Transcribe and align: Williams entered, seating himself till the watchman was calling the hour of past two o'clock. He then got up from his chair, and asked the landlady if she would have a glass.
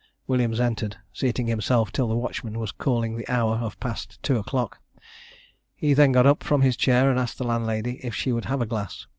Williams 0.25 0.59
entered, 0.59 0.97
seating 1.13 1.45
himself 1.45 1.91
till 1.91 2.07
the 2.07 2.15
watchman 2.15 2.57
was 2.57 2.71
calling 2.71 3.15
the 3.17 3.29
hour 3.31 3.57
of 3.57 3.79
past 3.79 4.17
two 4.23 4.39
o'clock. 4.39 4.79
He 5.75 5.93
then 5.93 6.11
got 6.11 6.25
up 6.25 6.41
from 6.41 6.61
his 6.61 6.75
chair, 6.75 7.11
and 7.11 7.19
asked 7.19 7.37
the 7.37 7.43
landlady 7.43 8.03
if 8.03 8.15
she 8.15 8.31
would 8.31 8.45
have 8.45 8.61
a 8.61 8.65
glass. 8.65 9.05